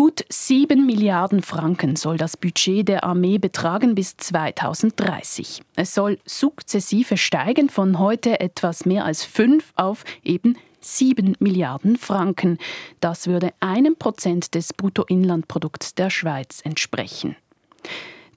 [0.00, 5.60] Gut 7 Milliarden Franken soll das Budget der Armee betragen bis 2030.
[5.74, 12.58] Es soll sukzessive steigen von heute etwas mehr als 5 auf eben 7 Milliarden Franken.
[13.00, 17.34] Das würde einem Prozent des Bruttoinlandprodukts der Schweiz entsprechen.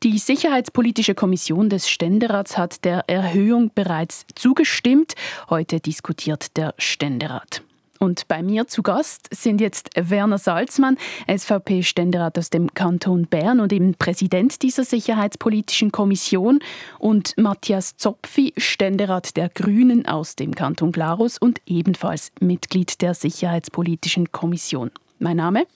[0.01, 5.13] Die Sicherheitspolitische Kommission des Ständerats hat der Erhöhung bereits zugestimmt.
[5.47, 7.61] Heute diskutiert der Ständerat.
[8.01, 10.97] Und bei mir zu Gast sind jetzt Werner Salzmann,
[11.27, 16.61] SVP-Ständerat aus dem Kanton Bern und eben Präsident dieser Sicherheitspolitischen Kommission,
[16.97, 24.31] und Matthias Zopfi, Ständerat der Grünen aus dem Kanton Glarus und ebenfalls Mitglied der Sicherheitspolitischen
[24.31, 24.89] Kommission.
[25.19, 25.67] Mein Name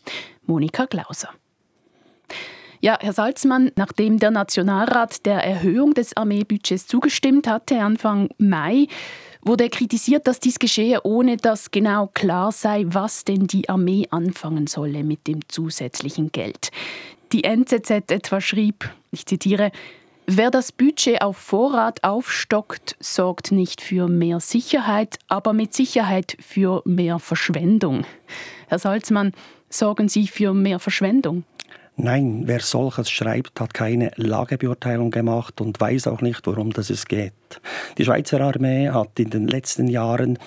[0.48, 1.30] Monika Glauser.
[2.82, 8.88] Ja, Herr Salzmann, nachdem der Nationalrat der Erhöhung des Armeebudgets zugestimmt hatte, Anfang Mai,
[9.46, 14.68] wurde kritisiert, dass dies geschehe, ohne dass genau klar sei, was denn die Armee anfangen
[14.68, 16.72] solle mit dem zusätzlichen Geld.
[17.32, 19.72] Die NZZ etwa schrieb, ich zitiere,
[20.28, 26.82] Wer das Budget auf Vorrat aufstockt, sorgt nicht für mehr Sicherheit, aber mit Sicherheit für
[26.84, 28.06] mehr Verschwendung.
[28.68, 29.34] Herr Salzmann,
[29.70, 31.44] sorgen Sie für mehr Verschwendung?
[31.98, 37.06] Nein, wer solches schreibt, hat keine Lagebeurteilung gemacht und weiß auch nicht, worum das es
[37.06, 37.34] geht.
[37.98, 40.38] Die Schweizer Armee hat in den letzten Jahren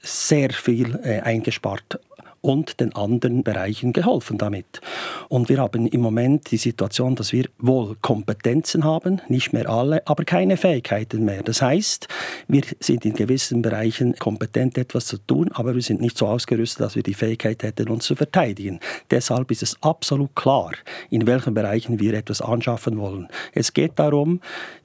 [0.00, 1.98] sehr viel äh, eingespart
[2.42, 4.80] und den anderen Bereichen geholfen damit.
[5.28, 10.06] Und wir haben im Moment die Situation, dass wir wohl Kompetenzen haben, nicht mehr alle,
[10.06, 11.42] aber keine Fähigkeiten mehr.
[11.42, 12.08] Das heißt,
[12.48, 16.80] wir sind in gewissen Bereichen kompetent, etwas zu tun, aber wir sind nicht so ausgerüstet,
[16.80, 18.80] dass wir die Fähigkeit hätten, uns zu verteidigen.
[19.10, 20.72] Deshalb ist es absolut klar,
[21.10, 23.28] in welchen Bereichen wir etwas anschaffen wollen.
[23.52, 24.40] Es geht darum,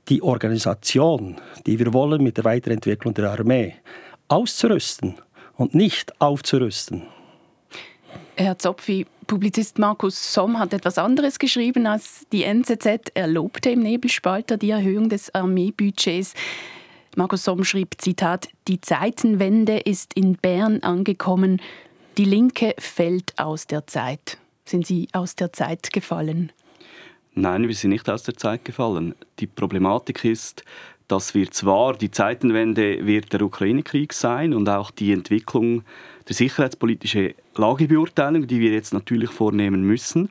[0.09, 3.73] die Organisation, die wir wollen mit der Weiterentwicklung der Armee,
[4.28, 5.16] auszurüsten
[5.55, 7.03] und nicht aufzurüsten.
[8.40, 13.10] Herr Zopfi, Publizist Markus Somm hat etwas anderes geschrieben als die NZZ.
[13.16, 16.36] Er lobte im Nebelspalter die Erhöhung des Armeebudgets.
[17.16, 21.59] Markus Somm schrieb, Zitat, die Zeitenwende ist in Bern angekommen.
[22.20, 24.38] Die Linke fällt aus der Zeit.
[24.66, 26.52] Sind Sie aus der Zeit gefallen?
[27.34, 29.16] Nein, wir sind nicht aus der Zeit gefallen.
[29.40, 30.64] Die Problematik ist,
[31.07, 35.84] dass wir zwar die Zeitenwende wird der Ukraine-Krieg sein und auch die Entwicklung
[36.28, 40.29] der sicherheitspolitischen Lagebeurteilung, die wir jetzt natürlich vornehmen müssen.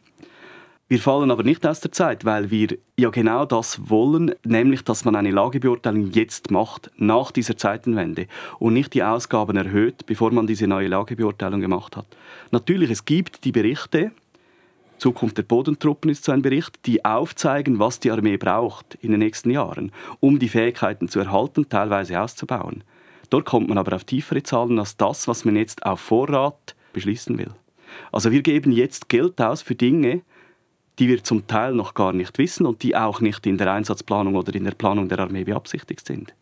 [0.88, 5.04] Wir fallen aber nicht aus der Zeit, weil wir ja genau das wollen, nämlich dass
[5.04, 8.28] man eine Lagebeurteilung jetzt macht, nach dieser Zeitenwende
[8.60, 12.06] und nicht die Ausgaben erhöht, bevor man diese neue Lagebeurteilung gemacht hat.
[12.52, 14.12] Natürlich, es gibt die Berichte,
[14.98, 19.20] Zukunft der Bodentruppen ist so ein Bericht, die aufzeigen, was die Armee braucht in den
[19.20, 22.82] nächsten Jahren, um die Fähigkeiten zu erhalten, teilweise auszubauen.
[23.30, 27.36] Dort kommt man aber auf tiefere Zahlen als das, was man jetzt auf Vorrat beschließen
[27.38, 27.50] will.
[28.12, 30.22] Also wir geben jetzt Geld aus für Dinge,
[30.98, 34.34] die wir zum Teil noch gar nicht wissen und die auch nicht in der Einsatzplanung
[34.34, 36.34] oder in der Planung der Armee beabsichtigt sind.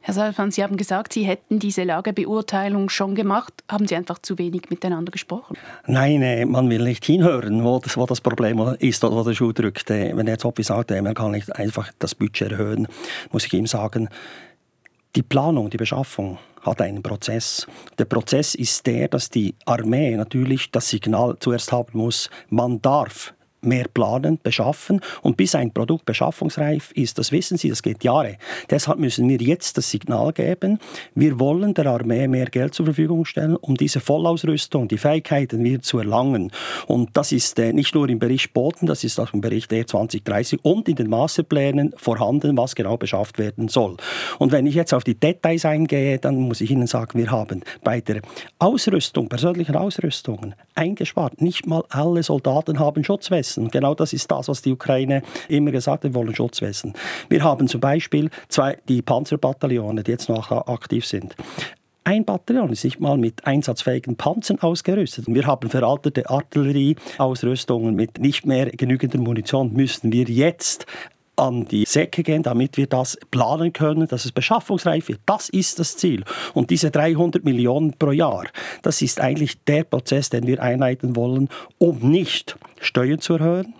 [0.00, 3.52] Herr Salvan, Sie haben gesagt, Sie hätten diese Lagebeurteilung schon gemacht.
[3.68, 5.56] Haben Sie einfach zu wenig miteinander gesprochen?
[5.86, 9.34] Nein, äh, man will nicht hinhören, wo das, wo das Problem ist oder wo der
[9.34, 9.90] Schuh drückt.
[9.90, 12.88] Äh, wenn jetzt Oppi sagt, man kann nicht einfach das Budget erhöhen,
[13.30, 14.08] muss ich ihm sagen,
[15.16, 17.66] die Planung, die Beschaffung hat einen Prozess.
[17.98, 23.34] Der Prozess ist der, dass die Armee natürlich das Signal zuerst haben muss, man darf
[23.62, 25.00] mehr planen, beschaffen.
[25.22, 28.36] Und bis ein Produkt beschaffungsreif ist, das wissen Sie, das geht Jahre.
[28.68, 30.78] Deshalb müssen wir jetzt das Signal geben,
[31.14, 35.82] wir wollen der Armee mehr Geld zur Verfügung stellen, um diese Vollausrüstung, die Fähigkeiten wieder
[35.82, 36.52] zu erlangen.
[36.86, 39.84] Und das ist äh, nicht nur im Bericht Boden, das ist auch im Bericht E
[39.84, 43.96] 2030 und in den Masterplänen vorhanden, was genau beschafft werden soll.
[44.38, 47.62] Und wenn ich jetzt auf die Details eingehe, dann muss ich Ihnen sagen, wir haben
[47.82, 48.22] bei der
[48.58, 51.40] Ausrüstung, persönlichen Ausrüstungen eingespart.
[51.40, 53.49] Nicht mal alle Soldaten haben Schutzweste.
[53.50, 53.70] Schutzwesten.
[53.70, 56.94] Genau das ist das, was die Ukraine immer gesagt hat, wir wollen Schutzwesten.
[57.28, 61.34] Wir haben zum Beispiel zwei, die Panzerbataillone, die jetzt noch aktiv sind.
[62.02, 65.26] Ein Bataillon ist nicht mal mit einsatzfähigen Panzern ausgerüstet.
[65.28, 69.72] Wir haben veraltete Artillerieausrüstungen mit nicht mehr genügender Munition.
[69.74, 70.86] Müssen wir jetzt
[71.40, 75.20] an die Säcke gehen, damit wir das planen können, dass es beschaffungsreif wird.
[75.26, 76.24] Das ist das Ziel.
[76.54, 78.44] Und diese 300 Millionen pro Jahr,
[78.82, 81.48] das ist eigentlich der Prozess, den wir einleiten wollen,
[81.78, 83.74] um nicht Steuern zu erhöhen,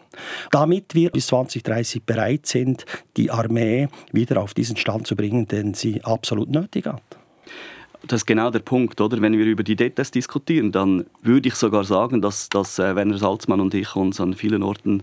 [0.50, 2.86] damit wir bis 2030 bereit sind,
[3.16, 7.02] die Armee wieder auf diesen Stand zu bringen, den sie absolut nötig hat.
[8.06, 9.20] Das ist genau der Punkt, oder?
[9.20, 13.18] Wenn wir über die Details diskutieren, dann würde ich sogar sagen, dass, dass äh, Werner
[13.18, 15.02] Salzmann und ich uns an vielen Orten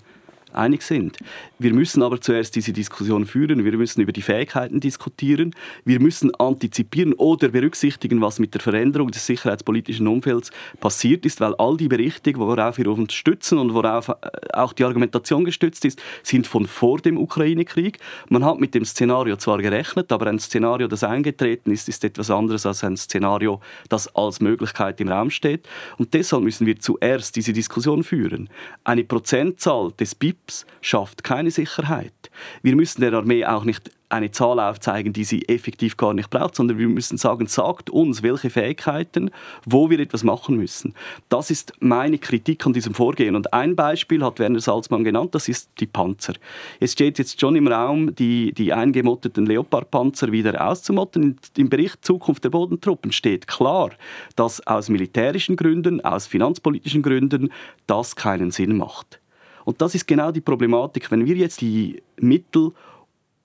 [0.57, 1.17] einig sind.
[1.59, 5.55] Wir müssen aber zuerst diese Diskussion führen, wir müssen über die Fähigkeiten diskutieren,
[5.85, 11.55] wir müssen antizipieren oder berücksichtigen, was mit der Veränderung des sicherheitspolitischen Umfelds passiert ist, weil
[11.55, 14.13] all die Berichte, worauf wir uns stützen und worauf äh,
[14.53, 17.99] auch die Argumentation gestützt ist, sind von vor dem Ukraine-Krieg.
[18.29, 22.29] Man hat mit dem Szenario zwar gerechnet, aber ein Szenario, das eingetreten ist, ist etwas
[22.29, 25.67] anderes als ein Szenario, das als Möglichkeit im Raum steht.
[25.97, 28.49] Und deshalb müssen wir zuerst diese Diskussion führen.
[28.83, 30.15] Eine Prozentzahl des
[30.47, 32.13] BIPs schafft keine Sicherheit.
[32.61, 36.55] Wir müssen der Armee auch nicht eine Zahl aufzeigen, die sie effektiv gar nicht braucht,
[36.55, 39.31] sondern wir müssen sagen, sagt uns, welche Fähigkeiten,
[39.65, 40.93] wo wir etwas machen müssen.
[41.27, 43.35] Das ist meine Kritik an diesem Vorgehen.
[43.35, 46.35] Und ein Beispiel hat Werner Salzmann genannt, das ist die Panzer.
[46.79, 51.37] Es steht jetzt schon im Raum, die, die eingemotteten Leopard-Panzer wieder auszumotten.
[51.57, 53.91] Im Bericht Zukunft der Bodentruppen steht klar,
[54.37, 57.51] dass aus militärischen Gründen, aus finanzpolitischen Gründen
[57.87, 59.19] das keinen Sinn macht.
[59.67, 61.11] Und das ist genau die Problematik.
[61.11, 62.71] Wenn wir jetzt die Mittel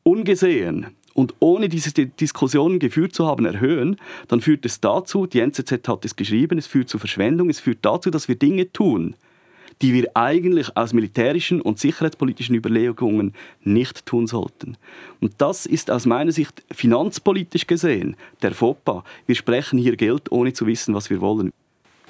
[0.04, 3.96] ungesehen und ohne diese Diskussionen geführt zu haben, erhöhen,
[4.28, 7.80] dann führt es dazu, die NZZ hat es geschrieben, es führt zu Verschwendung, es führt
[7.82, 9.16] dazu, dass wir Dinge tun,
[9.82, 13.34] die wir eigentlich aus militärischen und sicherheitspolitischen Überlegungen
[13.64, 14.76] nicht tun sollten.
[15.20, 19.02] Und das ist aus meiner Sicht finanzpolitisch gesehen der FOPA.
[19.26, 21.50] Wir sprechen hier Geld, ohne zu wissen, was wir wollen.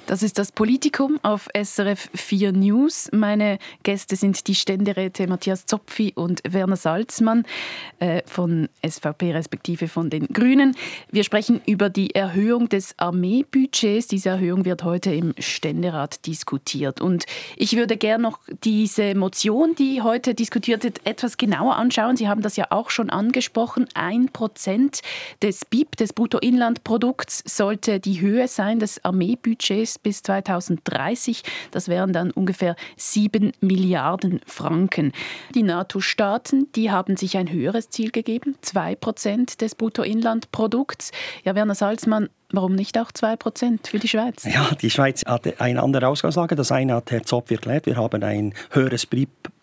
[0.05, 3.09] Das ist das Politikum auf SRF 4 News.
[3.13, 7.45] Meine Gäste sind die Ständeräte Matthias Zopfi und Werner Salzmann
[7.99, 10.75] äh, von SVP respektive von den Grünen.
[11.09, 14.07] Wir sprechen über die Erhöhung des Armeebudgets.
[14.07, 16.99] Diese Erhöhung wird heute im Ständerat diskutiert.
[16.99, 17.23] Und
[17.55, 22.17] ich würde gerne noch diese Motion, die heute diskutiert wird, etwas genauer anschauen.
[22.17, 23.87] Sie haben das ja auch schon angesprochen.
[23.93, 25.01] Ein Prozent
[25.41, 31.43] des BIP, des Bruttoinlandprodukts, sollte die Höhe sein des Armeebudgets bis 2030.
[31.71, 35.11] Das wären dann ungefähr 7 Milliarden Franken.
[35.55, 41.11] Die NATO-Staaten, die haben sich ein höheres Ziel gegeben, 2 Prozent des Bruttoinlandprodukts.
[41.43, 44.43] Ja, Werner Salzmann, Warum nicht auch 2% für die Schweiz?
[44.43, 46.55] Ja, die Schweiz hat eine andere Ausgangslage.
[46.55, 47.87] Das eine hat Herr Zopf erklärt.
[47.87, 49.07] Wir haben ein höheres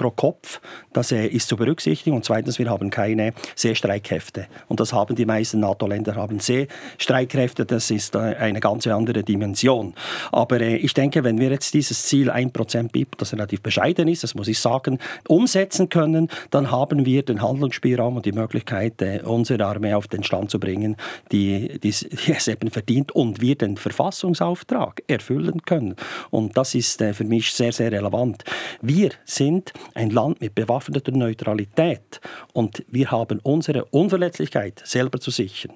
[0.00, 0.60] pro Kopf.
[0.94, 2.16] Das äh, ist zu berücksichtigen.
[2.16, 4.46] Und zweitens, wir haben keine Seestreitkräfte.
[4.66, 7.66] Und das haben die meisten NATO-Länder haben Seestreitkräfte.
[7.66, 9.92] Das ist äh, eine ganz andere Dimension.
[10.32, 14.22] Aber äh, ich denke, wenn wir jetzt dieses Ziel 1% BIP, das relativ bescheiden ist,
[14.22, 14.98] das muss ich sagen,
[15.28, 20.50] umsetzen können, dann haben wir den Handlungsspielraum und die Möglichkeit, unsere Armee auf den Stand
[20.50, 20.96] zu bringen,
[21.30, 25.94] die, die, es eben verdient und wir den Verfassungsauftrag erfüllen können.
[26.30, 28.44] Und das ist für mich sehr, sehr relevant.
[28.80, 32.20] Wir sind ein Land mit bewaffneter Neutralität
[32.52, 35.72] und wir haben unsere Unverletzlichkeit selber zu sichern.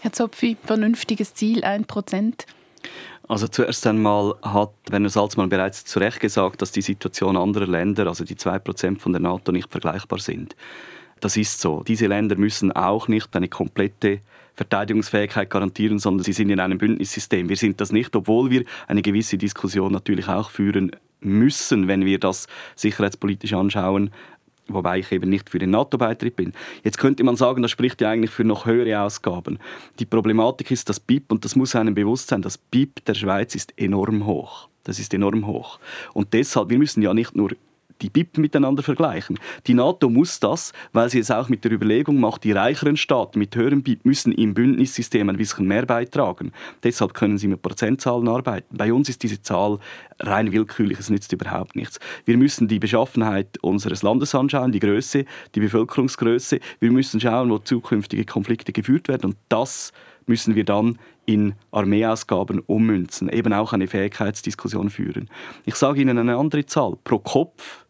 [0.00, 2.46] Herr Zopfi, vernünftiges Ziel, 1%?
[3.26, 8.06] Also zuerst einmal hat Werner Salzmann bereits zu Recht gesagt, dass die Situation anderer Länder,
[8.06, 10.54] also die 2% von der NATO, nicht vergleichbar sind.
[11.20, 11.82] Das ist so.
[11.82, 14.20] Diese Länder müssen auch nicht eine komplette
[14.56, 17.48] Verteidigungsfähigkeit garantieren, sondern sie sind in einem Bündnissystem.
[17.48, 20.92] Wir sind das nicht, obwohl wir eine gewisse Diskussion natürlich auch führen
[21.24, 24.10] müssen, wenn wir das sicherheitspolitisch anschauen,
[24.68, 26.52] wobei ich eben nicht für den NATO-Beitritt bin.
[26.82, 29.58] Jetzt könnte man sagen, das spricht ja eigentlich für noch höhere Ausgaben.
[29.98, 33.54] Die Problematik ist, das BIP, und das muss einem bewusst sein, das BIP der Schweiz
[33.54, 34.68] ist enorm hoch.
[34.84, 35.78] Das ist enorm hoch.
[36.12, 37.50] Und deshalb, wir müssen ja nicht nur
[38.04, 39.38] die BIP miteinander vergleichen.
[39.66, 43.38] Die NATO muss das, weil sie es auch mit der Überlegung macht, die reicheren Staaten
[43.38, 46.52] mit höherem BIP müssen im Bündnissystem ein bisschen mehr beitragen.
[46.82, 48.76] Deshalb können sie mit Prozentzahlen arbeiten.
[48.76, 49.78] Bei uns ist diese Zahl
[50.20, 51.98] rein willkürlich, es nützt überhaupt nichts.
[52.26, 56.60] Wir müssen die Beschaffenheit unseres Landes anschauen, die Größe, die Bevölkerungsgröße.
[56.80, 59.92] Wir müssen schauen, wo zukünftige Konflikte geführt werden und das
[60.26, 65.28] müssen wir dann in Armeeausgaben ummünzen, eben auch eine Fähigkeitsdiskussion führen.
[65.64, 66.96] Ich sage Ihnen eine andere Zahl.
[67.02, 67.83] Pro Kopf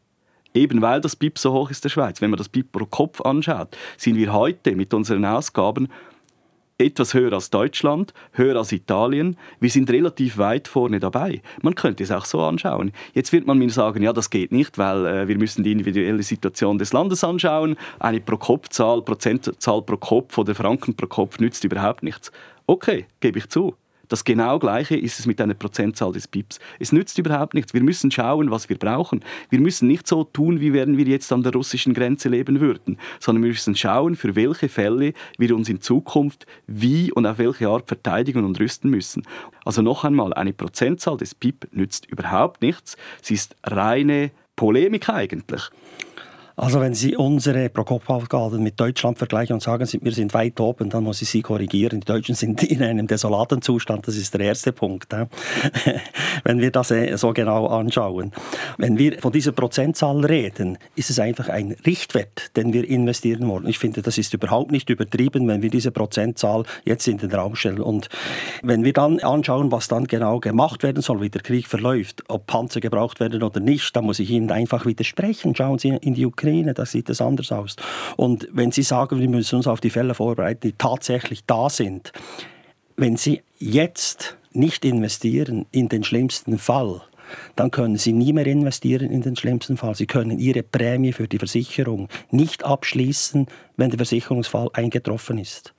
[0.55, 2.87] eben weil das BIP so hoch ist in der Schweiz, wenn man das BIP pro
[2.87, 5.89] Kopf anschaut, sind wir heute mit unseren Ausgaben
[6.79, 9.37] etwas höher als Deutschland, höher als Italien.
[9.61, 11.41] Wir sind relativ weit vorne dabei.
[11.63, 12.93] Man könnte es auch so anschauen.
[13.13, 16.23] Jetzt wird man mir sagen, ja, das geht nicht, weil äh, wir müssen die individuelle
[16.23, 17.77] Situation des Landes anschauen.
[18.01, 22.33] Eine Pro-Kopf-Zahl, Prozentzahl pro Kopf oder Franken pro Kopf nützt überhaupt nichts.
[22.67, 23.77] Okay, gebe ich zu.
[24.09, 26.59] Das genau Gleiche ist es mit einer Prozentzahl des BIPs.
[26.79, 27.75] Es nützt überhaupt nichts.
[27.75, 29.25] Wir müssen schauen, was wir brauchen.
[29.51, 32.99] Wir müssen nicht so tun, wie wenn wir jetzt an der russischen Grenze leben würden,
[33.21, 37.69] sondern wir müssen schauen, für welche Fälle wir uns in Zukunft wie und auf welche
[37.69, 39.23] Art verteidigen und rüsten müssen.
[39.65, 42.97] Also noch einmal, eine Prozentzahl des BIP nützt überhaupt nichts.
[43.23, 45.71] Sie ist reine Polemik eigentlich.
[46.57, 51.03] Also wenn Sie unsere Pro-Kopf-Ausgaben mit Deutschland vergleichen und sagen, wir sind weit oben, dann
[51.03, 51.99] muss ich Sie korrigieren.
[51.99, 55.13] Die Deutschen sind in einem desolaten Zustand, das ist der erste Punkt.
[56.45, 58.31] wenn wir das äh, so genau anschauen.
[58.79, 63.67] Wenn wir von dieser Prozentzahl reden, ist es einfach ein Richtwert, den wir investieren wollen.
[63.67, 67.57] Ich finde, das ist überhaupt nicht übertrieben, wenn wir diese Prozentzahl jetzt in den Raum
[67.57, 67.81] stellen.
[67.81, 68.09] Und
[68.63, 72.47] wenn wir dann anschauen, was dann genau gemacht werden soll, wie der Krieg verläuft, ob
[72.47, 75.57] Panzer gebraucht werden oder nicht, dann muss ich Ihnen einfach widersprechen.
[75.57, 77.77] Schauen Sie in die Ukraine Ukraine, da sieht es anders aus.
[78.17, 82.13] Und wenn Sie sagen, wir müssen uns auf die Fälle vorbereiten, die tatsächlich da sind,
[82.97, 87.01] wenn Sie jetzt nicht investieren in den schlimmsten Fall,
[87.57, 89.95] dann können Sie nie mehr investieren in den schlimmsten Fall.
[89.95, 93.47] Sie können Ihre Prämie für die Versicherung nicht abschließen,
[93.77, 95.75] wenn der Versicherungsfall eingetroffen ist.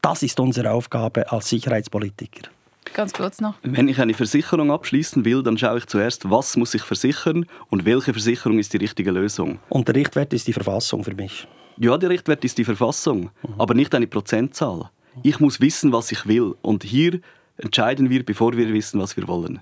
[0.00, 2.48] Das ist unsere Aufgabe als Sicherheitspolitiker.
[2.94, 3.54] Ganz kurz noch.
[3.62, 7.84] Wenn ich eine Versicherung abschließen will, dann schaue ich zuerst, was muss ich versichern und
[7.84, 9.58] welche Versicherung ist die richtige Lösung.
[9.68, 11.46] Und der Richtwert ist die Verfassung für mich.
[11.78, 13.54] Ja, der Richtwert ist die Verfassung, mhm.
[13.58, 14.90] aber nicht eine Prozentzahl.
[15.22, 16.54] Ich muss wissen, was ich will.
[16.62, 17.20] Und hier
[17.58, 19.60] entscheiden wir, bevor wir wissen, was wir wollen.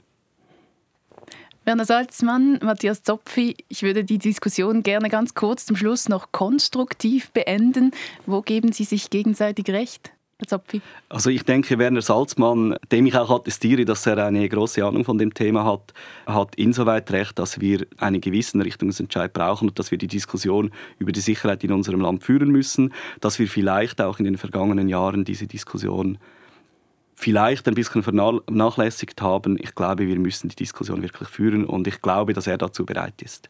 [1.64, 7.30] Werner Salzmann, Matthias Zopfi, ich würde die Diskussion gerne ganz kurz zum Schluss noch konstruktiv
[7.30, 7.92] beenden.
[8.26, 10.13] Wo geben Sie sich gegenseitig recht?
[10.46, 10.82] Zopfi?
[11.08, 15.18] Also ich denke, Werner Salzmann, dem ich auch attestiere, dass er eine große Ahnung von
[15.18, 15.94] dem Thema hat,
[16.26, 21.12] hat insoweit recht, dass wir einen gewissen Richtungsentscheid brauchen und dass wir die Diskussion über
[21.12, 25.24] die Sicherheit in unserem Land führen müssen, dass wir vielleicht auch in den vergangenen Jahren
[25.24, 26.18] diese Diskussion
[27.14, 29.56] vielleicht ein bisschen vernachlässigt haben.
[29.60, 33.22] Ich glaube, wir müssen die Diskussion wirklich führen und ich glaube, dass er dazu bereit
[33.22, 33.48] ist.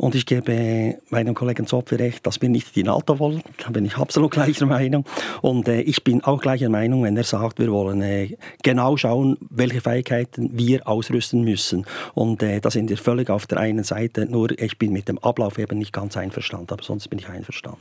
[0.00, 3.42] Und ich gebe meinem Kollegen Zopfi recht, dass wir nicht die NATO wollen.
[3.58, 5.04] Da bin ich absolut gleicher Meinung.
[5.42, 9.36] Und äh, ich bin auch gleicher Meinung, wenn er sagt, wir wollen äh, genau schauen,
[9.50, 11.84] welche Fähigkeiten wir ausrüsten müssen.
[12.14, 14.24] Und äh, da sind wir völlig auf der einen Seite.
[14.24, 17.80] Nur ich bin mit dem Ablauf eben nicht ganz einverstanden, aber sonst bin ich einverstanden.